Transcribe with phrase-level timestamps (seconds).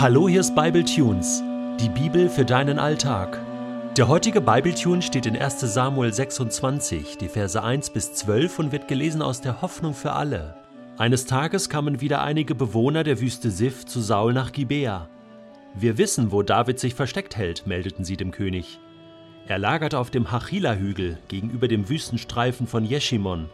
[0.00, 1.42] Hallo, hier ist Bible Tunes,
[1.80, 3.36] die Bibel für deinen Alltag.
[3.96, 5.58] Der heutige Bible Tune steht in 1.
[5.58, 10.54] Samuel 26, die Verse 1 bis 12 und wird gelesen aus der Hoffnung für alle.
[10.98, 15.08] Eines Tages kamen wieder einige Bewohner der Wüste Sif zu Saul nach Gibea.
[15.74, 18.78] Wir wissen, wo David sich versteckt hält, meldeten sie dem König.
[19.48, 23.50] Er lagert auf dem Hachila-Hügel gegenüber dem Wüstenstreifen von Jeschimon.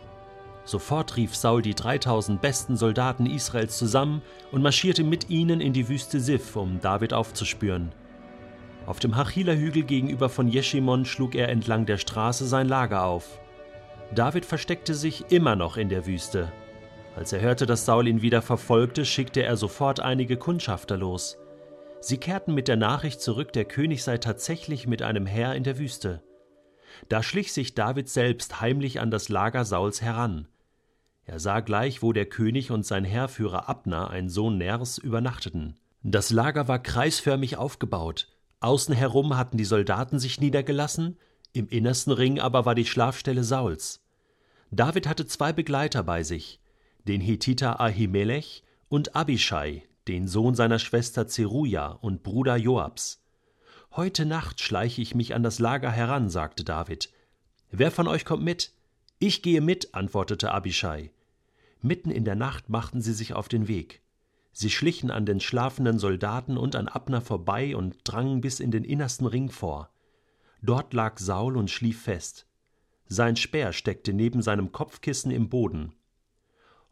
[0.64, 5.88] Sofort rief Saul die 3000 besten Soldaten Israels zusammen und marschierte mit ihnen in die
[5.88, 7.92] Wüste Sif, um David aufzuspüren.
[8.86, 13.40] Auf dem Hachila-Hügel gegenüber von Jeschimon schlug er entlang der Straße sein Lager auf.
[14.14, 16.52] David versteckte sich immer noch in der Wüste.
[17.16, 21.38] Als er hörte, dass Saul ihn wieder verfolgte, schickte er sofort einige Kundschafter los.
[22.00, 25.78] Sie kehrten mit der Nachricht zurück, der König sei tatsächlich mit einem Heer in der
[25.78, 26.22] Wüste.
[27.08, 30.48] Da schlich sich David selbst heimlich an das Lager Sauls heran.
[31.26, 35.78] Er sah gleich, wo der König und sein Heerführer Abner, ein Sohn Ners, übernachteten.
[36.02, 38.28] Das Lager war kreisförmig aufgebaut.
[38.60, 41.16] Außen herum hatten die Soldaten sich niedergelassen,
[41.54, 44.04] im innersten Ring aber war die Schlafstelle Sauls.
[44.70, 46.60] David hatte zwei Begleiter bei sich,
[47.06, 53.22] den Hethiter Ahimelech und Abishai, den Sohn seiner Schwester Zeruja und Bruder Joabs.
[53.92, 57.10] Heute Nacht schleiche ich mich an das Lager heran, sagte David.
[57.70, 58.72] Wer von euch kommt mit?
[59.20, 61.13] Ich gehe mit, antwortete Abishai.
[61.84, 64.00] Mitten in der Nacht machten sie sich auf den Weg.
[64.52, 68.84] Sie schlichen an den schlafenden Soldaten und an Abner vorbei und drangen bis in den
[68.84, 69.90] innersten Ring vor.
[70.62, 72.46] Dort lag Saul und schlief fest.
[73.06, 75.92] Sein Speer steckte neben seinem Kopfkissen im Boden.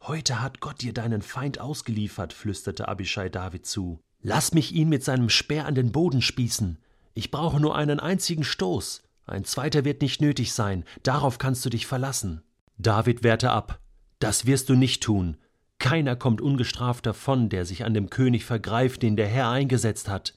[0.01, 3.99] Heute hat Gott dir deinen Feind ausgeliefert, flüsterte Abishai David zu.
[4.21, 6.77] Lass mich ihn mit seinem Speer an den Boden spießen.
[7.15, 9.01] Ich brauche nur einen einzigen Stoß.
[9.25, 12.43] Ein zweiter wird nicht nötig sein, darauf kannst du dich verlassen.
[12.77, 13.79] David wehrte ab.
[14.23, 15.35] Das wirst du nicht tun.
[15.79, 20.33] Keiner kommt ungestraft davon, der sich an dem König vergreift, den der Herr eingesetzt hat.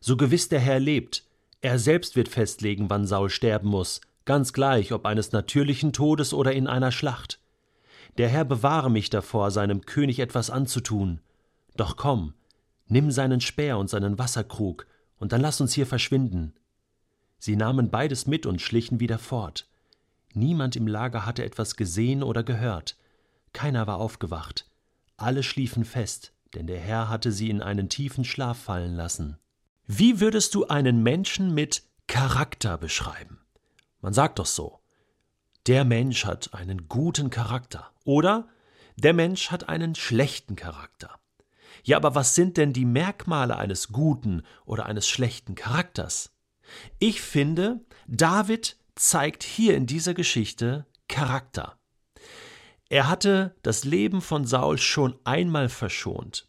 [0.00, 1.24] So gewiss der Herr lebt,
[1.62, 6.52] er selbst wird festlegen, wann Saul sterben muss, ganz gleich, ob eines natürlichen Todes oder
[6.52, 7.40] in einer Schlacht.
[8.18, 11.22] Der Herr bewahre mich davor, seinem König etwas anzutun.
[11.74, 12.34] Doch komm,
[12.86, 16.52] nimm seinen Speer und seinen Wasserkrug, und dann lass uns hier verschwinden.
[17.38, 19.70] Sie nahmen beides mit und schlichen wieder fort.
[20.34, 22.98] Niemand im Lager hatte etwas gesehen oder gehört.
[23.52, 24.68] Keiner war aufgewacht.
[25.16, 29.38] Alle schliefen fest, denn der Herr hatte sie in einen tiefen Schlaf fallen lassen.
[29.86, 33.40] Wie würdest du einen Menschen mit Charakter beschreiben?
[34.00, 34.80] Man sagt doch so.
[35.66, 37.92] Der Mensch hat einen guten Charakter.
[38.04, 38.48] Oder
[38.96, 41.20] der Mensch hat einen schlechten Charakter.
[41.84, 46.32] Ja, aber was sind denn die Merkmale eines guten oder eines schlechten Charakters?
[46.98, 51.78] Ich finde, David zeigt hier in dieser Geschichte Charakter.
[52.92, 56.46] Er hatte das Leben von Saul schon einmal verschont.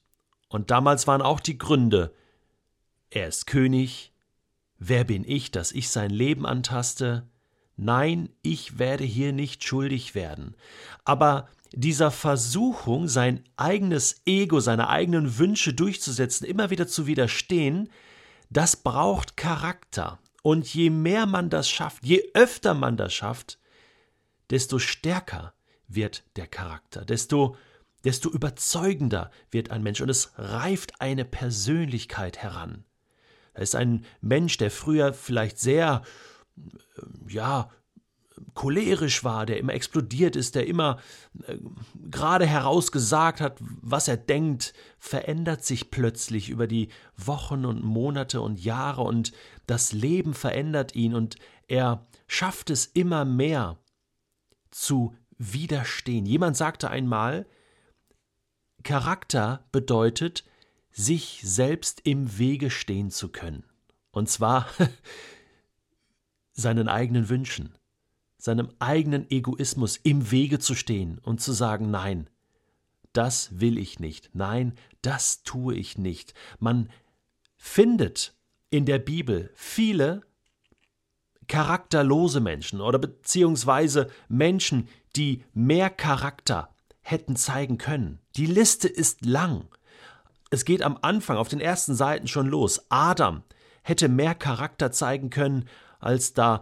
[0.50, 2.14] Und damals waren auch die Gründe.
[3.10, 4.12] Er ist König.
[4.78, 7.30] Wer bin ich, dass ich sein Leben antaste?
[7.78, 10.58] Nein, ich werde hier nicht schuldig werden.
[11.06, 17.90] Aber dieser Versuchung, sein eigenes Ego, seine eigenen Wünsche durchzusetzen, immer wieder zu widerstehen,
[18.50, 20.20] das braucht Charakter.
[20.42, 23.60] Und je mehr man das schafft, je öfter man das schafft,
[24.50, 25.54] desto stärker
[25.96, 27.56] wird der Charakter, desto,
[28.04, 32.86] desto überzeugender wird ein Mensch und es reift eine Persönlichkeit heran.
[33.54, 36.02] Da ist ein Mensch, der früher vielleicht sehr,
[37.28, 37.70] ja,
[38.56, 41.00] cholerisch war, der immer explodiert ist, der immer
[41.48, 41.58] äh,
[42.10, 48.64] gerade herausgesagt hat, was er denkt, verändert sich plötzlich über die Wochen und Monate und
[48.64, 49.32] Jahre und
[49.68, 51.36] das Leben verändert ihn und
[51.68, 53.78] er schafft es immer mehr
[54.72, 55.16] zu
[55.52, 56.26] widerstehen.
[56.26, 57.46] Jemand sagte einmal,
[58.84, 60.44] Charakter bedeutet,
[60.92, 63.64] sich selbst im Wege stehen zu können.
[64.12, 64.68] Und zwar
[66.54, 67.76] seinen eigenen Wünschen
[68.44, 72.30] seinem eigenen Egoismus im Wege zu stehen und zu sagen, nein,
[73.14, 76.34] das will ich nicht, nein, das tue ich nicht.
[76.60, 76.90] Man
[77.56, 78.36] findet
[78.70, 80.24] in der Bibel viele
[81.48, 86.70] charakterlose Menschen oder beziehungsweise Menschen, die mehr Charakter
[87.02, 88.20] hätten zeigen können.
[88.36, 89.68] Die Liste ist lang.
[90.50, 92.86] Es geht am Anfang auf den ersten Seiten schon los.
[92.90, 93.44] Adam
[93.82, 95.68] hätte mehr Charakter zeigen können,
[96.00, 96.62] als da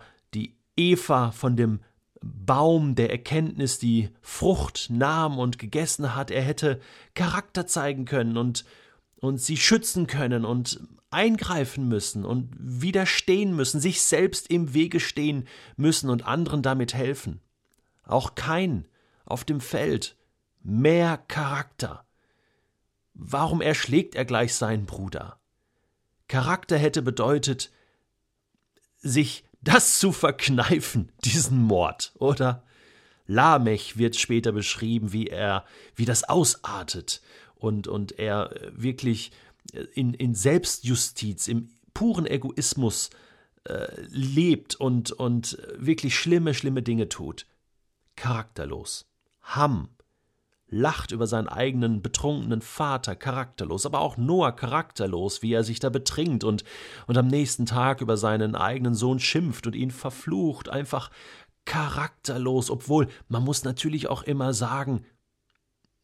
[0.81, 1.81] Eva von dem
[2.21, 6.79] Baum der Erkenntnis die Frucht nahm und gegessen hat, er hätte
[7.15, 8.65] Charakter zeigen können und,
[9.19, 15.47] und sie schützen können und eingreifen müssen und widerstehen müssen, sich selbst im Wege stehen
[15.77, 17.41] müssen und anderen damit helfen.
[18.11, 18.87] Auch kein
[19.25, 20.17] auf dem Feld
[20.61, 22.05] mehr Charakter.
[23.13, 25.39] Warum erschlägt er gleich seinen Bruder?
[26.27, 27.71] Charakter hätte bedeutet,
[28.97, 32.63] sich das zu verkneifen, diesen Mord, oder?
[33.27, 35.65] Lamech wird später beschrieben, wie er,
[35.95, 37.21] wie das ausartet
[37.55, 39.31] und, und er wirklich
[39.93, 43.09] in, in Selbstjustiz, im puren Egoismus
[43.63, 47.45] äh, lebt und, und wirklich schlimme, schlimme Dinge tut.
[48.21, 49.07] Charakterlos.
[49.41, 49.89] Ham
[50.67, 55.89] lacht über seinen eigenen betrunkenen Vater charakterlos, aber auch Noah charakterlos, wie er sich da
[55.89, 56.63] betrinkt und,
[57.07, 61.09] und am nächsten Tag über seinen eigenen Sohn schimpft und ihn verflucht, einfach
[61.65, 65.03] charakterlos, obwohl man muss natürlich auch immer sagen,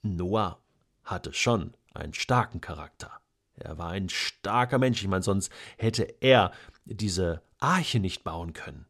[0.02, 0.58] Noah
[1.04, 3.12] hatte schon einen starken Charakter.
[3.54, 6.52] Er war ein starker Mensch, ich meine, sonst hätte er
[6.84, 8.88] diese Arche nicht bauen können.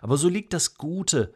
[0.00, 1.32] Aber so liegt das Gute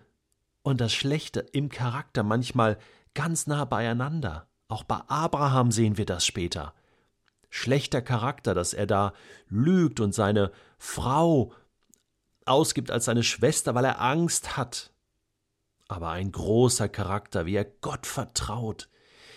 [0.62, 2.78] und das Schlechte im Charakter manchmal
[3.14, 4.48] ganz nah beieinander.
[4.68, 6.74] Auch bei Abraham sehen wir das später.
[7.50, 9.12] Schlechter Charakter, dass er da
[9.48, 11.52] lügt und seine Frau
[12.46, 14.92] ausgibt als seine Schwester, weil er Angst hat.
[15.88, 18.88] Aber ein großer Charakter, wie er Gott vertraut,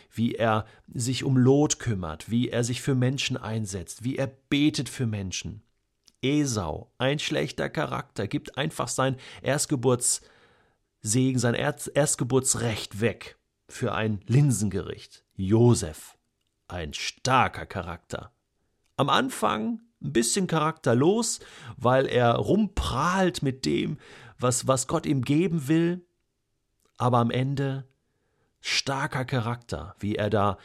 [0.09, 4.87] wie er sich um Lot kümmert, wie er sich für Menschen einsetzt, wie er betet
[4.87, 5.61] für Menschen.
[6.21, 9.17] Esau, ein schlechter Charakter, gibt einfach sein
[11.05, 13.37] Erstgeburtssegen, sein Erstgeburtsrecht weg
[13.69, 15.23] für ein Linsengericht.
[15.35, 16.17] Josef,
[16.67, 18.31] ein starker Charakter.
[18.97, 21.41] Am Anfang ein bisschen charakterlos,
[21.77, 23.99] weil er rumprahlt mit dem,
[24.39, 26.07] was, was Gott ihm geben will,
[26.97, 27.87] aber am Ende
[28.61, 30.57] starker Charakter, wie er da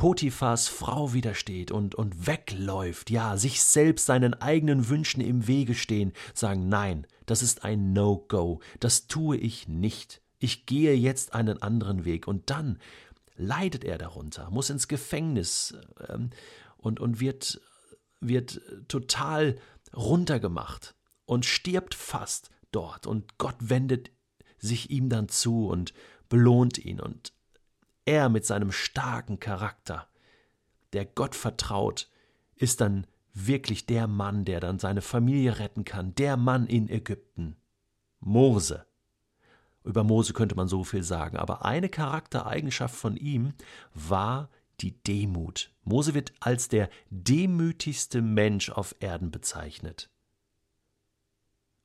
[0.00, 6.14] Potiphas Frau widersteht und, und wegläuft, ja, sich selbst seinen eigenen Wünschen im Wege stehen,
[6.32, 12.06] sagen, nein, das ist ein No-Go, das tue ich nicht, ich gehe jetzt einen anderen
[12.06, 12.26] Weg.
[12.26, 12.78] Und dann
[13.36, 15.76] leidet er darunter, muss ins Gefängnis
[16.08, 16.30] ähm,
[16.78, 17.60] und, und wird,
[18.20, 19.58] wird total
[19.94, 20.94] runtergemacht
[21.26, 23.06] und stirbt fast dort.
[23.06, 24.12] Und Gott wendet
[24.56, 25.92] sich ihm dann zu und
[26.30, 27.00] belohnt ihn.
[27.00, 27.34] Und
[28.10, 30.08] er mit seinem starken Charakter,
[30.92, 32.10] der Gott vertraut,
[32.56, 37.56] ist dann wirklich der Mann, der dann seine Familie retten kann, der Mann in Ägypten.
[38.18, 38.84] Mose.
[39.84, 43.54] Über Mose könnte man so viel sagen, aber eine Charaktereigenschaft von ihm
[43.94, 45.70] war die Demut.
[45.84, 50.10] Mose wird als der demütigste Mensch auf Erden bezeichnet.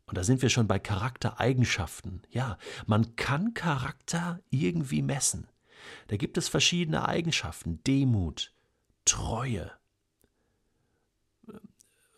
[0.07, 2.24] Und da sind wir schon bei Charaktereigenschaften.
[2.30, 2.57] Ja,
[2.88, 5.48] man kann Charakter irgendwie messen.
[6.07, 8.53] Da gibt es verschiedene Eigenschaften, Demut,
[9.05, 9.71] Treue,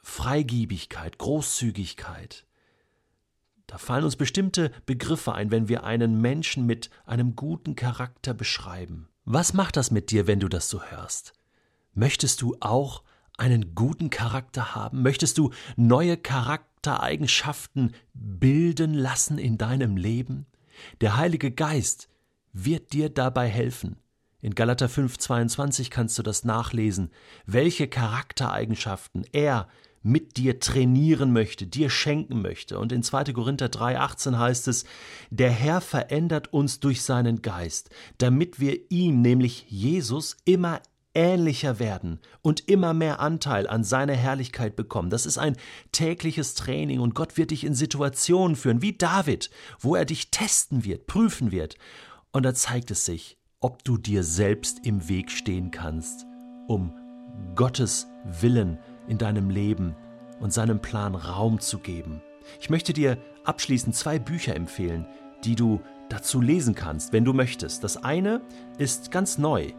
[0.01, 2.45] Freigiebigkeit, Großzügigkeit.
[3.67, 9.09] Da fallen uns bestimmte Begriffe ein, wenn wir einen Menschen mit einem guten Charakter beschreiben.
[9.25, 11.33] Was macht das mit dir, wenn du das so hörst?
[11.93, 13.03] Möchtest du auch
[13.37, 15.01] einen guten Charakter haben?
[15.01, 20.45] Möchtest du neue Charaktereigenschaften bilden lassen in deinem Leben?
[21.01, 22.07] Der Heilige Geist
[22.65, 23.97] wird dir dabei helfen.
[24.41, 27.11] In Galater 5,22 kannst du das nachlesen,
[27.45, 29.67] welche Charaktereigenschaften er
[30.03, 32.79] mit dir trainieren möchte, dir schenken möchte.
[32.79, 33.25] Und in 2.
[33.33, 34.85] Korinther 3,18 heißt es:
[35.31, 40.81] Der Herr verändert uns durch seinen Geist, damit wir ihm, nämlich Jesus, immer
[41.17, 45.09] ähnlicher werden und immer mehr Anteil an seiner Herrlichkeit bekommen.
[45.09, 45.57] Das ist ein
[45.91, 50.85] tägliches Training und Gott wird dich in Situationen führen, wie David, wo er dich testen
[50.85, 51.75] wird, prüfen wird.
[52.31, 56.25] Und da zeigt es sich, ob du dir selbst im Weg stehen kannst,
[56.67, 56.93] um
[57.55, 59.95] Gottes Willen in deinem Leben
[60.39, 62.21] und seinem Plan Raum zu geben.
[62.59, 65.07] Ich möchte dir abschließend zwei Bücher empfehlen,
[65.43, 67.83] die du dazu lesen kannst, wenn du möchtest.
[67.83, 68.41] Das eine
[68.77, 69.73] ist ganz neu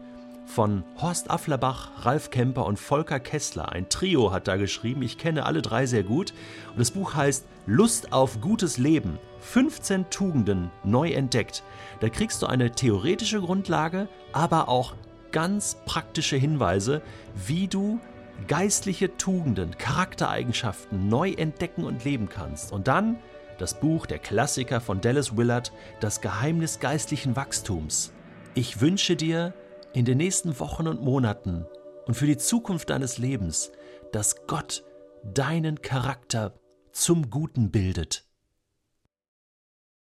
[0.49, 3.71] von Horst Afflerbach, Ralf Kemper und Volker Kessler.
[3.71, 5.03] Ein Trio hat da geschrieben.
[5.03, 6.33] Ich kenne alle drei sehr gut.
[6.71, 9.19] Und das Buch heißt Lust auf gutes Leben.
[9.41, 11.63] 15 Tugenden neu entdeckt.
[11.99, 14.95] Da kriegst du eine theoretische Grundlage, aber auch
[15.31, 17.01] ganz praktische Hinweise,
[17.35, 17.99] wie du
[18.47, 22.71] geistliche Tugenden, Charaktereigenschaften neu entdecken und leben kannst.
[22.71, 23.17] Und dann
[23.59, 28.13] das Buch der Klassiker von Dallas Willard, Das Geheimnis geistlichen Wachstums.
[28.55, 29.53] Ich wünsche dir,
[29.93, 31.65] in den nächsten Wochen und Monaten
[32.05, 33.71] und für die Zukunft deines Lebens,
[34.11, 34.83] dass Gott
[35.23, 36.53] deinen Charakter
[36.91, 38.28] zum Guten bildet.